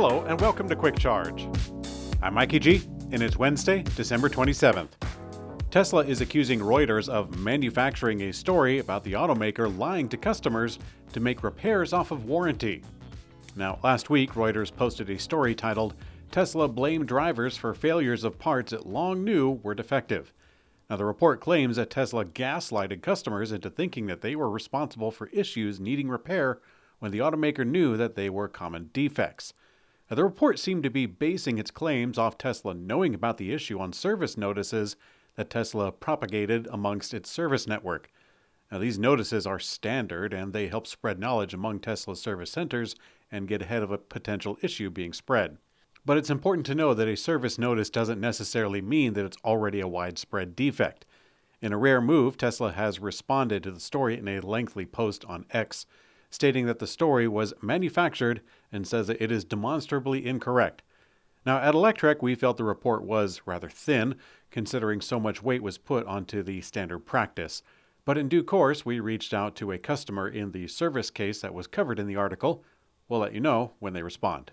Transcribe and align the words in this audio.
Hello, 0.00 0.22
and 0.26 0.40
welcome 0.40 0.68
to 0.68 0.76
Quick 0.76 0.96
Charge. 0.96 1.48
I'm 2.22 2.34
Mikey 2.34 2.60
G, 2.60 2.82
and 3.10 3.20
it's 3.20 3.36
Wednesday, 3.36 3.82
December 3.96 4.28
27th. 4.28 4.90
Tesla 5.72 6.04
is 6.04 6.20
accusing 6.20 6.60
Reuters 6.60 7.08
of 7.08 7.36
manufacturing 7.40 8.20
a 8.20 8.32
story 8.32 8.78
about 8.78 9.02
the 9.02 9.14
automaker 9.14 9.76
lying 9.76 10.08
to 10.10 10.16
customers 10.16 10.78
to 11.12 11.18
make 11.18 11.42
repairs 11.42 11.92
off 11.92 12.12
of 12.12 12.26
warranty. 12.26 12.84
Now, 13.56 13.80
last 13.82 14.08
week, 14.08 14.34
Reuters 14.34 14.72
posted 14.72 15.10
a 15.10 15.18
story 15.18 15.56
titled, 15.56 15.96
Tesla 16.30 16.68
blamed 16.68 17.08
drivers 17.08 17.56
for 17.56 17.74
failures 17.74 18.22
of 18.22 18.38
parts 18.38 18.72
it 18.72 18.86
long 18.86 19.24
knew 19.24 19.58
were 19.64 19.74
defective. 19.74 20.32
Now, 20.88 20.94
the 20.94 21.06
report 21.06 21.40
claims 21.40 21.74
that 21.74 21.90
Tesla 21.90 22.24
gaslighted 22.24 23.02
customers 23.02 23.50
into 23.50 23.68
thinking 23.68 24.06
that 24.06 24.20
they 24.20 24.36
were 24.36 24.48
responsible 24.48 25.10
for 25.10 25.26
issues 25.32 25.80
needing 25.80 26.08
repair 26.08 26.60
when 27.00 27.10
the 27.10 27.18
automaker 27.18 27.66
knew 27.66 27.96
that 27.96 28.14
they 28.14 28.30
were 28.30 28.46
common 28.46 28.90
defects. 28.92 29.54
The 30.08 30.24
report 30.24 30.58
seemed 30.58 30.84
to 30.84 30.90
be 30.90 31.04
basing 31.04 31.58
its 31.58 31.70
claims 31.70 32.16
off 32.16 32.38
Tesla 32.38 32.72
knowing 32.72 33.14
about 33.14 33.36
the 33.36 33.52
issue 33.52 33.78
on 33.78 33.92
service 33.92 34.38
notices 34.38 34.96
that 35.34 35.50
Tesla 35.50 35.92
propagated 35.92 36.66
amongst 36.70 37.12
its 37.12 37.30
service 37.30 37.66
network. 37.66 38.10
Now, 38.72 38.78
these 38.78 38.98
notices 38.98 39.46
are 39.46 39.58
standard 39.58 40.32
and 40.32 40.52
they 40.52 40.68
help 40.68 40.86
spread 40.86 41.18
knowledge 41.18 41.52
among 41.52 41.80
Tesla's 41.80 42.22
service 42.22 42.50
centers 42.50 42.96
and 43.30 43.48
get 43.48 43.60
ahead 43.60 43.82
of 43.82 43.90
a 43.90 43.98
potential 43.98 44.56
issue 44.62 44.88
being 44.88 45.12
spread. 45.12 45.58
But 46.06 46.16
it's 46.16 46.30
important 46.30 46.64
to 46.66 46.74
know 46.74 46.94
that 46.94 47.08
a 47.08 47.16
service 47.16 47.58
notice 47.58 47.90
doesn't 47.90 48.20
necessarily 48.20 48.80
mean 48.80 49.12
that 49.12 49.26
it's 49.26 49.36
already 49.44 49.80
a 49.80 49.88
widespread 49.88 50.56
defect. 50.56 51.04
In 51.60 51.72
a 51.72 51.78
rare 51.78 52.00
move, 52.00 52.38
Tesla 52.38 52.72
has 52.72 52.98
responded 52.98 53.62
to 53.62 53.70
the 53.70 53.80
story 53.80 54.16
in 54.16 54.26
a 54.26 54.40
lengthy 54.40 54.86
post 54.86 55.26
on 55.26 55.44
X, 55.50 55.84
stating 56.30 56.66
that 56.66 56.78
the 56.78 56.86
story 56.86 57.26
was 57.26 57.54
manufactured 57.62 58.40
and 58.70 58.86
says 58.86 59.06
that 59.06 59.22
it 59.22 59.32
is 59.32 59.44
demonstrably 59.44 60.26
incorrect. 60.26 60.82
Now, 61.46 61.58
at 61.58 61.74
Electrek, 61.74 62.20
we 62.20 62.34
felt 62.34 62.56
the 62.56 62.64
report 62.64 63.04
was 63.04 63.42
rather 63.46 63.70
thin, 63.70 64.16
considering 64.50 65.00
so 65.00 65.18
much 65.18 65.42
weight 65.42 65.62
was 65.62 65.78
put 65.78 66.06
onto 66.06 66.42
the 66.42 66.60
standard 66.60 67.00
practice. 67.00 67.62
But 68.04 68.18
in 68.18 68.28
due 68.28 68.42
course, 68.42 68.84
we 68.84 69.00
reached 69.00 69.32
out 69.32 69.54
to 69.56 69.72
a 69.72 69.78
customer 69.78 70.28
in 70.28 70.52
the 70.52 70.66
service 70.66 71.10
case 71.10 71.40
that 71.40 71.54
was 71.54 71.66
covered 71.66 71.98
in 71.98 72.06
the 72.06 72.16
article. 72.16 72.64
We'll 73.08 73.20
let 73.20 73.34
you 73.34 73.40
know 73.40 73.72
when 73.78 73.92
they 73.92 74.02
respond. 74.02 74.50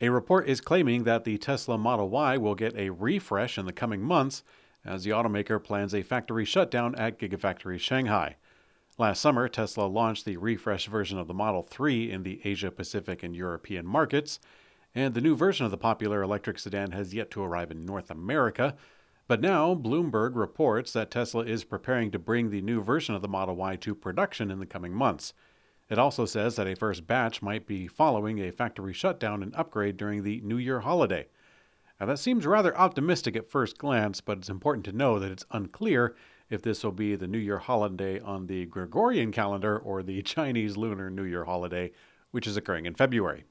A 0.00 0.08
report 0.08 0.48
is 0.48 0.60
claiming 0.60 1.04
that 1.04 1.24
the 1.24 1.38
Tesla 1.38 1.78
Model 1.78 2.08
Y 2.08 2.36
will 2.36 2.56
get 2.56 2.76
a 2.76 2.90
refresh 2.90 3.56
in 3.56 3.66
the 3.66 3.72
coming 3.72 4.02
months 4.02 4.42
as 4.84 5.04
the 5.04 5.10
automaker 5.10 5.62
plans 5.62 5.94
a 5.94 6.02
factory 6.02 6.44
shutdown 6.44 6.94
at 6.96 7.18
Gigafactory 7.18 7.78
Shanghai. 7.78 8.36
Last 8.98 9.20
summer, 9.20 9.48
Tesla 9.48 9.84
launched 9.86 10.26
the 10.26 10.36
refreshed 10.36 10.88
version 10.88 11.18
of 11.18 11.26
the 11.26 11.32
Model 11.32 11.62
3 11.62 12.10
in 12.10 12.24
the 12.24 12.42
Asia 12.44 12.70
Pacific 12.70 13.22
and 13.22 13.34
European 13.34 13.86
markets, 13.86 14.38
and 14.94 15.14
the 15.14 15.20
new 15.22 15.34
version 15.34 15.64
of 15.64 15.70
the 15.70 15.78
popular 15.78 16.22
electric 16.22 16.58
sedan 16.58 16.90
has 16.90 17.14
yet 17.14 17.30
to 17.30 17.42
arrive 17.42 17.70
in 17.70 17.86
North 17.86 18.10
America. 18.10 18.76
But 19.28 19.40
now, 19.40 19.74
Bloomberg 19.74 20.36
reports 20.36 20.92
that 20.92 21.10
Tesla 21.10 21.44
is 21.44 21.64
preparing 21.64 22.10
to 22.10 22.18
bring 22.18 22.50
the 22.50 22.60
new 22.60 22.82
version 22.82 23.14
of 23.14 23.22
the 23.22 23.28
Model 23.28 23.56
Y 23.56 23.76
to 23.76 23.94
production 23.94 24.50
in 24.50 24.58
the 24.60 24.66
coming 24.66 24.92
months. 24.92 25.32
It 25.88 25.98
also 25.98 26.26
says 26.26 26.56
that 26.56 26.66
a 26.66 26.76
first 26.76 27.06
batch 27.06 27.40
might 27.40 27.66
be 27.66 27.88
following 27.88 28.40
a 28.40 28.52
factory 28.52 28.92
shutdown 28.92 29.42
and 29.42 29.54
upgrade 29.54 29.96
during 29.96 30.22
the 30.22 30.42
New 30.42 30.58
Year 30.58 30.80
holiday. 30.80 31.28
Now, 31.98 32.04
that 32.06 32.18
seems 32.18 32.44
rather 32.44 32.76
optimistic 32.76 33.36
at 33.36 33.48
first 33.48 33.78
glance, 33.78 34.20
but 34.20 34.36
it's 34.36 34.50
important 34.50 34.84
to 34.84 34.92
know 34.92 35.18
that 35.18 35.30
it's 35.30 35.46
unclear 35.50 36.14
if 36.52 36.60
this 36.60 36.84
will 36.84 36.92
be 36.92 37.16
the 37.16 37.26
New 37.26 37.38
Year 37.38 37.56
holiday 37.56 38.20
on 38.20 38.46
the 38.46 38.66
Gregorian 38.66 39.32
calendar 39.32 39.78
or 39.78 40.02
the 40.02 40.20
Chinese 40.34 40.76
Lunar 40.76 41.08
New 41.08 41.24
Year 41.24 41.46
holiday, 41.46 41.90
which 42.30 42.46
is 42.46 42.58
occurring 42.58 42.84
in 42.84 42.94
February. 42.94 43.44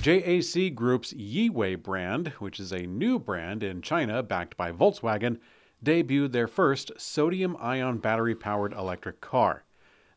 JAC 0.00 0.74
Group's 0.74 1.12
Yiwei 1.12 1.80
brand, 1.80 2.28
which 2.40 2.58
is 2.58 2.72
a 2.72 2.80
new 2.80 3.20
brand 3.20 3.62
in 3.62 3.80
China 3.80 4.24
backed 4.24 4.56
by 4.56 4.72
Volkswagen, 4.72 5.38
debuted 5.84 6.32
their 6.32 6.48
first 6.48 6.90
sodium 6.96 7.56
ion 7.60 7.98
battery 7.98 8.34
powered 8.34 8.72
electric 8.72 9.20
car. 9.20 9.62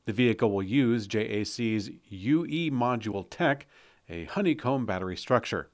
The 0.06 0.14
vehicle 0.14 0.52
will 0.52 0.64
use 0.64 1.08
JAC's 1.08 1.92
UE 2.10 2.72
module 2.72 3.28
tech, 3.30 3.68
a 4.10 4.26
honeycomb 4.26 4.88
battery 4.88 5.16
structure. 5.16 5.70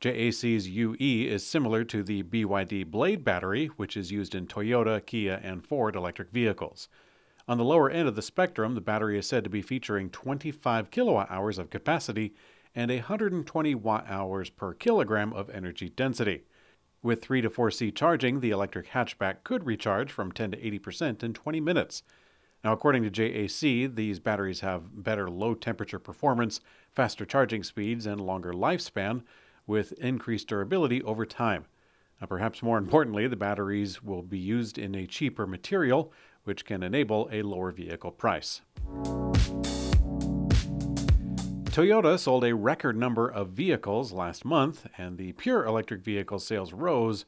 JAC's 0.00 0.66
UE 0.66 1.26
is 1.28 1.46
similar 1.46 1.84
to 1.84 2.02
the 2.02 2.22
BYD 2.22 2.90
Blade 2.90 3.22
battery, 3.22 3.66
which 3.76 3.98
is 3.98 4.10
used 4.10 4.34
in 4.34 4.46
Toyota, 4.46 5.04
Kia, 5.04 5.38
and 5.42 5.62
Ford 5.62 5.94
electric 5.94 6.30
vehicles. 6.30 6.88
On 7.46 7.58
the 7.58 7.64
lower 7.64 7.90
end 7.90 8.08
of 8.08 8.14
the 8.16 8.22
spectrum, 8.22 8.74
the 8.74 8.80
battery 8.80 9.18
is 9.18 9.26
said 9.26 9.44
to 9.44 9.50
be 9.50 9.60
featuring 9.60 10.08
25 10.08 10.90
kilowatt 10.90 11.30
hours 11.30 11.58
of 11.58 11.68
capacity 11.68 12.34
and 12.74 12.90
120 12.90 13.74
watt 13.74 14.06
hours 14.08 14.48
per 14.48 14.72
kilogram 14.72 15.34
of 15.34 15.50
energy 15.50 15.90
density. 15.90 16.44
With 17.02 17.20
3 17.20 17.42
to 17.42 17.50
4C 17.50 17.94
charging, 17.94 18.40
the 18.40 18.52
electric 18.52 18.88
hatchback 18.88 19.44
could 19.44 19.66
recharge 19.66 20.10
from 20.10 20.32
10 20.32 20.52
to 20.52 20.56
80% 20.56 21.22
in 21.22 21.34
20 21.34 21.60
minutes. 21.60 22.04
Now, 22.64 22.72
according 22.72 23.02
to 23.02 23.10
JAC, 23.10 23.94
these 23.94 24.18
batteries 24.18 24.60
have 24.60 25.04
better 25.04 25.28
low 25.28 25.52
temperature 25.52 25.98
performance, 25.98 26.62
faster 26.90 27.26
charging 27.26 27.62
speeds, 27.62 28.06
and 28.06 28.18
longer 28.18 28.54
lifespan, 28.54 29.24
with 29.70 29.92
increased 29.92 30.48
durability 30.48 31.00
over 31.04 31.24
time. 31.24 31.64
Now, 32.20 32.26
perhaps 32.26 32.60
more 32.60 32.76
importantly, 32.76 33.28
the 33.28 33.36
batteries 33.36 34.02
will 34.02 34.20
be 34.20 34.36
used 34.36 34.78
in 34.78 34.96
a 34.96 35.06
cheaper 35.06 35.46
material, 35.46 36.12
which 36.42 36.64
can 36.64 36.82
enable 36.82 37.28
a 37.30 37.42
lower 37.42 37.70
vehicle 37.70 38.10
price. 38.10 38.62
Toyota 41.70 42.18
sold 42.18 42.44
a 42.44 42.52
record 42.52 42.96
number 42.96 43.28
of 43.28 43.50
vehicles 43.50 44.10
last 44.10 44.44
month, 44.44 44.88
and 44.98 45.16
the 45.16 45.30
pure 45.34 45.64
electric 45.64 46.02
vehicle 46.02 46.40
sales 46.40 46.72
rose, 46.72 47.24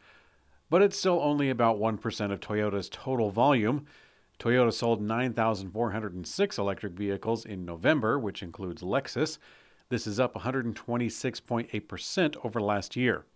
but 0.68 0.82
it's 0.82 0.98
still 0.98 1.20
only 1.22 1.48
about 1.48 1.78
1% 1.78 2.32
of 2.32 2.40
Toyota's 2.40 2.88
total 2.88 3.30
volume. 3.30 3.86
Toyota 4.40 4.72
sold 4.72 5.00
9,406 5.00 6.58
electric 6.58 6.94
vehicles 6.94 7.44
in 7.44 7.64
November, 7.64 8.18
which 8.18 8.42
includes 8.42 8.82
Lexus. 8.82 9.38
This 9.92 10.06
is 10.06 10.18
up 10.18 10.32
126.8% 10.32 12.36
over 12.46 12.62
last 12.62 12.96
year. 12.96 13.26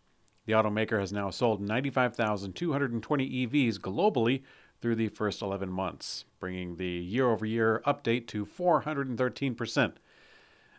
The 0.46 0.54
automaker 0.54 0.98
has 0.98 1.12
now 1.12 1.28
sold 1.28 1.60
95,220 1.60 3.46
EVs 3.46 3.78
globally 3.78 4.42
through 4.80 4.94
the 4.94 5.10
first 5.10 5.42
11 5.42 5.70
months, 5.70 6.24
bringing 6.40 6.76
the 6.76 6.88
year 6.88 7.28
over 7.28 7.44
year 7.44 7.82
update 7.86 8.26
to 8.28 8.46
413%. 8.46 9.92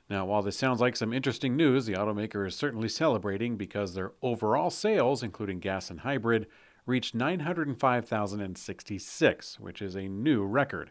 Now, 0.10 0.26
while 0.26 0.42
this 0.42 0.58
sounds 0.58 0.82
like 0.82 0.96
some 0.96 1.14
interesting 1.14 1.56
news, 1.56 1.86
the 1.86 1.94
automaker 1.94 2.48
is 2.48 2.56
certainly 2.56 2.90
celebrating 2.90 3.56
because 3.56 3.94
their 3.94 4.14
overall 4.24 4.72
sales, 4.72 5.22
including 5.22 5.60
gas 5.60 5.92
and 5.92 6.00
hybrid, 6.00 6.48
reached 6.88 7.14
905,066, 7.14 9.60
which 9.60 9.84
is 9.84 9.96
a 9.96 10.08
new 10.08 10.44
record. 10.44 10.90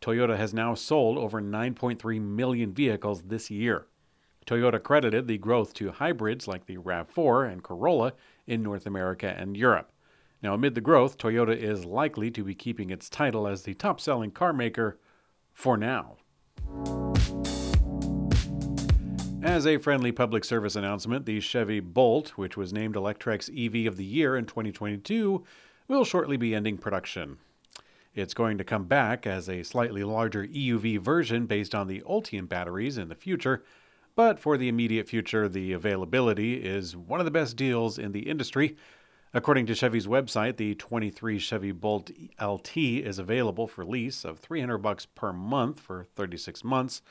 Toyota 0.00 0.36
has 0.36 0.54
now 0.54 0.74
sold 0.74 1.18
over 1.18 1.42
9.3 1.42 2.20
million 2.20 2.72
vehicles 2.72 3.22
this 3.22 3.50
year. 3.50 3.86
Toyota 4.46 4.82
credited 4.82 5.26
the 5.26 5.38
growth 5.38 5.74
to 5.74 5.92
hybrids 5.92 6.48
like 6.48 6.66
the 6.66 6.76
RAV4 6.78 7.52
and 7.52 7.62
Corolla 7.62 8.14
in 8.46 8.62
North 8.62 8.86
America 8.86 9.34
and 9.38 9.56
Europe. 9.56 9.92
Now, 10.42 10.54
amid 10.54 10.74
the 10.74 10.80
growth, 10.80 11.18
Toyota 11.18 11.56
is 11.56 11.84
likely 11.84 12.30
to 12.30 12.42
be 12.42 12.54
keeping 12.54 12.90
its 12.90 13.10
title 13.10 13.46
as 13.46 13.62
the 13.62 13.74
top 13.74 14.00
selling 14.00 14.30
car 14.30 14.52
maker 14.52 14.98
for 15.52 15.76
now. 15.76 16.16
As 19.42 19.66
a 19.66 19.78
friendly 19.78 20.12
public 20.12 20.44
service 20.44 20.76
announcement, 20.76 21.26
the 21.26 21.40
Chevy 21.40 21.80
Bolt, 21.80 22.30
which 22.36 22.56
was 22.56 22.72
named 22.72 22.94
Electrek's 22.94 23.48
EV 23.48 23.86
of 23.86 23.96
the 23.96 24.04
Year 24.04 24.36
in 24.36 24.44
2022, 24.44 25.44
will 25.88 26.04
shortly 26.04 26.36
be 26.36 26.54
ending 26.54 26.76
production. 26.76 27.38
It's 28.14 28.34
going 28.34 28.58
to 28.58 28.64
come 28.64 28.84
back 28.84 29.26
as 29.26 29.48
a 29.48 29.62
slightly 29.62 30.04
larger 30.04 30.46
EUV 30.46 30.98
version 30.98 31.46
based 31.46 31.74
on 31.74 31.86
the 31.86 32.02
Ultium 32.02 32.48
batteries 32.48 32.98
in 32.98 33.08
the 33.08 33.14
future, 33.14 33.62
but 34.14 34.38
for 34.38 34.56
the 34.56 34.68
immediate 34.68 35.08
future, 35.08 35.48
the 35.48 35.72
availability 35.72 36.54
is 36.54 36.96
one 36.96 37.20
of 37.20 37.24
the 37.24 37.30
best 37.30 37.56
deals 37.56 37.98
in 37.98 38.12
the 38.12 38.28
industry. 38.28 38.76
According 39.32 39.66
to 39.66 39.74
Chevy's 39.74 40.08
website, 40.08 40.56
the 40.56 40.74
23 40.74 41.38
Chevy 41.38 41.70
Bolt 41.70 42.10
LT 42.42 42.76
is 42.76 43.18
available 43.20 43.68
for 43.68 43.84
lease 43.84 44.24
of 44.24 44.40
300 44.40 44.78
bucks 44.78 45.06
per 45.06 45.32
month 45.32 45.78
for 45.78 46.04
36 46.16 46.64
months. 46.64 47.02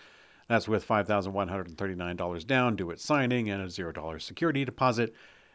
That's 0.50 0.68
with 0.68 0.86
$5,139 0.86 2.48
down 2.48 2.76
due 2.76 2.92
at 2.92 3.00
signing 3.00 3.50
and 3.50 3.62
a 3.62 3.68
$0 3.68 4.22
security 4.22 4.66
deposit, 4.66 5.14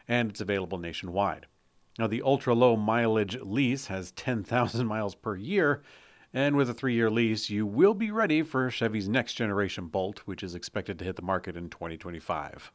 and 0.09 0.31
it's 0.31 0.41
available 0.41 0.79
nationwide. 0.79 1.47
Now, 1.99 2.07
the 2.07 2.23
ultra 2.23 2.55
low 2.55 2.77
mileage 2.77 3.37
lease 3.41 3.87
has 3.89 4.13
10,000 4.13 4.87
miles 4.87 5.15
per 5.15 5.37
year, 5.37 5.83
and 6.35 6.57
with 6.57 6.69
a 6.69 6.75
three 6.75 6.95
year 6.95 7.09
lease, 7.09 7.49
you 7.49 7.65
will 7.65 7.95
be 7.95 8.11
ready 8.11 8.43
for 8.43 8.69
Chevy's 8.69 9.09
next 9.09 9.35
generation 9.35 9.87
Bolt, 9.87 10.19
which 10.27 10.43
is 10.43 10.57
expected 10.57 10.99
to 10.99 11.05
hit 11.05 11.15
the 11.15 11.23
market 11.23 11.57
in 11.57 11.71
2025. 11.71 12.73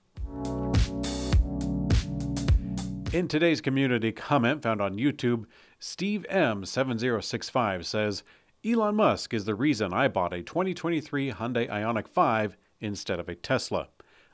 In 3.11 3.27
today's 3.27 3.59
community 3.59 4.13
comment 4.13 4.63
found 4.63 4.81
on 4.81 4.95
YouTube, 4.95 5.45
Steve 5.77 6.25
M7065 6.31 7.83
says, 7.83 8.23
Elon 8.65 8.95
Musk 8.95 9.33
is 9.33 9.45
the 9.45 9.55
reason 9.55 9.93
I 9.93 10.07
bought 10.07 10.33
a 10.33 10.41
2023 10.41 11.31
Hyundai 11.31 11.69
Ioniq 11.69 12.07
5 12.07 12.57
instead 12.79 13.19
of 13.19 13.27
a 13.27 13.35
Tesla. 13.35 13.89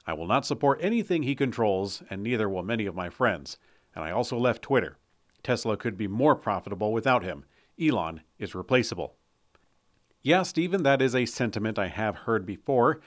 I 0.06 0.14
will 0.14 0.28
not 0.28 0.46
support 0.46 0.80
anything 0.82 1.24
he 1.24 1.36
controls, 1.36 2.04
and 2.10 2.22
neither 2.22 2.48
will 2.48 2.64
many 2.64 2.86
of 2.86 2.96
my 2.96 3.10
friends. 3.10 3.58
And 3.96 4.04
I 4.04 4.12
also 4.12 4.38
left 4.38 4.62
Twitter. 4.62 4.98
Tesla 5.42 5.78
could 5.78 5.98
be 5.98 6.08
more 6.08 6.36
profitable 6.36 6.92
without 6.92 7.24
him. 7.24 7.46
Elon 7.80 8.22
is 8.40 8.56
replaceable. 8.56 9.16
Yeah, 10.22 10.44
Stephen, 10.44 10.84
that 10.84 11.02
is 11.02 11.14
a 11.14 11.26
sentiment 11.26 11.78
I 11.78 11.88
have 11.88 12.16
heard 12.16 12.46
before. 12.46 13.02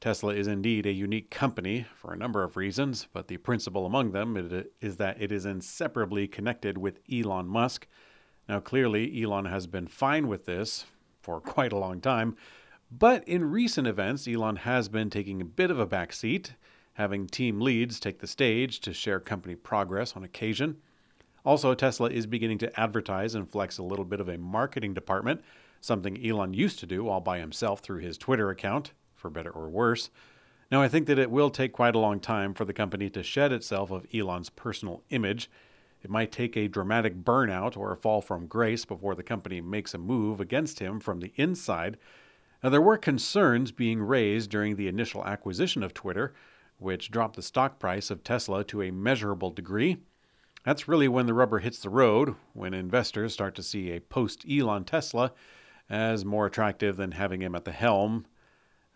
Tesla 0.00 0.34
is 0.34 0.46
indeed 0.46 0.86
a 0.86 0.92
unique 0.92 1.30
company 1.30 1.84
for 1.94 2.12
a 2.12 2.16
number 2.16 2.42
of 2.42 2.56
reasons, 2.56 3.06
but 3.12 3.28
the 3.28 3.36
principal 3.36 3.84
among 3.84 4.12
them 4.12 4.36
is 4.80 4.96
that 4.96 5.20
it 5.20 5.30
is 5.30 5.44
inseparably 5.44 6.26
connected 6.26 6.78
with 6.78 7.00
Elon 7.12 7.46
Musk. 7.46 7.86
Now, 8.48 8.60
clearly, 8.60 9.22
Elon 9.22 9.44
has 9.44 9.66
been 9.66 9.88
fine 9.88 10.26
with 10.26 10.46
this 10.46 10.86
for 11.20 11.40
quite 11.40 11.72
a 11.72 11.78
long 11.78 12.00
time, 12.00 12.36
but 12.90 13.26
in 13.28 13.50
recent 13.50 13.86
events, 13.86 14.26
Elon 14.26 14.56
has 14.56 14.88
been 14.88 15.10
taking 15.10 15.40
a 15.40 15.44
bit 15.44 15.70
of 15.70 15.78
a 15.78 15.86
backseat, 15.86 16.52
having 16.94 17.26
team 17.26 17.60
leads 17.60 18.00
take 18.00 18.20
the 18.20 18.26
stage 18.26 18.80
to 18.80 18.92
share 18.92 19.20
company 19.20 19.54
progress 19.54 20.16
on 20.16 20.24
occasion. 20.24 20.78
Also, 21.44 21.74
Tesla 21.74 22.10
is 22.10 22.26
beginning 22.26 22.58
to 22.58 22.80
advertise 22.80 23.34
and 23.34 23.50
flex 23.50 23.78
a 23.78 23.82
little 23.82 24.04
bit 24.04 24.20
of 24.20 24.28
a 24.28 24.38
marketing 24.38 24.92
department, 24.92 25.42
something 25.80 26.24
Elon 26.24 26.52
used 26.52 26.78
to 26.78 26.86
do 26.86 27.08
all 27.08 27.20
by 27.20 27.38
himself 27.38 27.80
through 27.80 28.00
his 28.00 28.18
Twitter 28.18 28.50
account 28.50 28.92
for 29.14 29.30
better 29.30 29.50
or 29.50 29.70
worse. 29.70 30.10
Now, 30.70 30.82
I 30.82 30.88
think 30.88 31.06
that 31.06 31.18
it 31.18 31.30
will 31.30 31.50
take 31.50 31.72
quite 31.72 31.94
a 31.94 31.98
long 31.98 32.20
time 32.20 32.54
for 32.54 32.64
the 32.64 32.72
company 32.72 33.10
to 33.10 33.22
shed 33.22 33.52
itself 33.52 33.90
of 33.90 34.06
Elon's 34.14 34.50
personal 34.50 35.02
image. 35.10 35.50
It 36.02 36.10
might 36.10 36.30
take 36.30 36.56
a 36.56 36.68
dramatic 36.68 37.24
burnout 37.24 37.76
or 37.76 37.92
a 37.92 37.96
fall 37.96 38.20
from 38.20 38.46
grace 38.46 38.84
before 38.84 39.14
the 39.14 39.22
company 39.22 39.60
makes 39.60 39.94
a 39.94 39.98
move 39.98 40.40
against 40.40 40.78
him 40.78 41.00
from 41.00 41.20
the 41.20 41.32
inside. 41.36 41.96
Now, 42.62 42.68
there 42.68 42.80
were 42.80 42.98
concerns 42.98 43.72
being 43.72 44.00
raised 44.00 44.50
during 44.50 44.76
the 44.76 44.88
initial 44.88 45.24
acquisition 45.26 45.82
of 45.82 45.94
Twitter, 45.94 46.34
which 46.78 47.10
dropped 47.10 47.36
the 47.36 47.42
stock 47.42 47.78
price 47.78 48.10
of 48.10 48.22
Tesla 48.22 48.62
to 48.64 48.82
a 48.82 48.90
measurable 48.90 49.50
degree. 49.50 49.98
That's 50.64 50.88
really 50.88 51.08
when 51.08 51.26
the 51.26 51.34
rubber 51.34 51.58
hits 51.60 51.78
the 51.78 51.90
road, 51.90 52.34
when 52.52 52.74
investors 52.74 53.32
start 53.32 53.54
to 53.54 53.62
see 53.62 53.90
a 53.90 54.00
post 54.00 54.44
Elon 54.50 54.84
Tesla 54.84 55.32
as 55.88 56.24
more 56.24 56.46
attractive 56.46 56.96
than 56.96 57.12
having 57.12 57.42
him 57.42 57.54
at 57.54 57.64
the 57.64 57.72
helm 57.72 58.26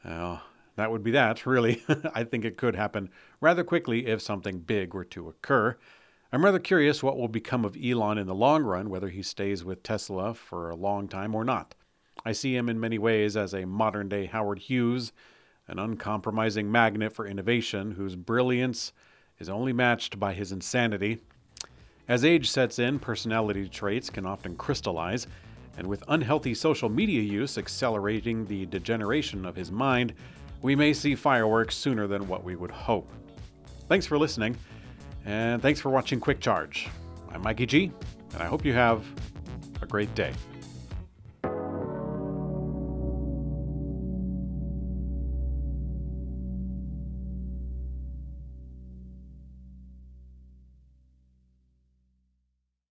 uh, 0.04 0.38
that 0.76 0.90
would 0.90 1.02
be 1.02 1.12
that, 1.12 1.46
really. 1.46 1.82
I 2.14 2.24
think 2.24 2.44
it 2.44 2.56
could 2.56 2.76
happen 2.76 3.10
rather 3.40 3.64
quickly 3.64 4.06
if 4.06 4.20
something 4.20 4.60
big 4.60 4.92
were 4.92 5.04
to 5.06 5.28
occur. 5.28 5.76
I'm 6.32 6.44
rather 6.44 6.58
curious 6.58 7.02
what 7.02 7.16
will 7.16 7.28
become 7.28 7.64
of 7.64 7.76
Elon 7.82 8.18
in 8.18 8.26
the 8.26 8.34
long 8.34 8.64
run, 8.64 8.90
whether 8.90 9.08
he 9.08 9.22
stays 9.22 9.64
with 9.64 9.82
Tesla 9.82 10.34
for 10.34 10.68
a 10.68 10.76
long 10.76 11.06
time 11.06 11.34
or 11.34 11.44
not. 11.44 11.74
I 12.24 12.32
see 12.32 12.56
him 12.56 12.68
in 12.68 12.80
many 12.80 12.98
ways 12.98 13.36
as 13.36 13.54
a 13.54 13.66
modern 13.66 14.08
day 14.08 14.26
Howard 14.26 14.58
Hughes, 14.58 15.12
an 15.68 15.78
uncompromising 15.78 16.70
magnet 16.70 17.12
for 17.12 17.26
innovation 17.26 17.92
whose 17.92 18.16
brilliance 18.16 18.92
is 19.38 19.48
only 19.48 19.72
matched 19.72 20.18
by 20.18 20.32
his 20.32 20.50
insanity. 20.50 21.20
As 22.06 22.24
age 22.24 22.50
sets 22.50 22.78
in, 22.78 22.98
personality 22.98 23.66
traits 23.66 24.10
can 24.10 24.26
often 24.26 24.56
crystallize, 24.56 25.26
and 25.78 25.86
with 25.86 26.04
unhealthy 26.08 26.52
social 26.52 26.90
media 26.90 27.22
use 27.22 27.56
accelerating 27.56 28.44
the 28.44 28.66
degeneration 28.66 29.46
of 29.46 29.56
his 29.56 29.72
mind, 29.72 30.12
we 30.60 30.76
may 30.76 30.92
see 30.92 31.14
fireworks 31.14 31.74
sooner 31.74 32.06
than 32.06 32.28
what 32.28 32.44
we 32.44 32.56
would 32.56 32.70
hope. 32.70 33.10
Thanks 33.88 34.04
for 34.04 34.18
listening, 34.18 34.56
and 35.24 35.62
thanks 35.62 35.80
for 35.80 35.88
watching 35.88 36.20
Quick 36.20 36.40
Charge. 36.40 36.88
I'm 37.32 37.40
Mikey 37.40 37.66
G, 37.66 37.92
and 38.34 38.42
I 38.42 38.46
hope 38.46 38.66
you 38.66 38.74
have 38.74 39.02
a 39.80 39.86
great 39.86 40.14
day. 40.14 40.32